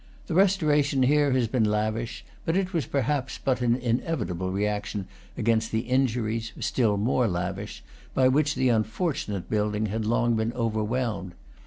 The 0.25 0.33
restoration 0.33 1.03
here 1.03 1.31
has 1.33 1.47
been 1.47 1.63
lavish; 1.63 2.25
but 2.43 2.57
it 2.57 2.73
was 2.73 2.87
per 2.87 3.01
haps 3.01 3.37
but 3.37 3.61
an 3.61 3.75
inevitable 3.75 4.51
reaction 4.51 5.07
against 5.37 5.71
the 5.71 5.81
injuries, 5.81 6.53
still 6.59 6.97
more 6.97 7.27
lavish, 7.27 7.83
by 8.15 8.27
which 8.27 8.55
the 8.55 8.69
unfortunate 8.69 9.47
building 9.47 9.85
had 9.93 10.07
long 10.07 10.35
been 10.35 10.53
overwhelmed. 10.53 11.33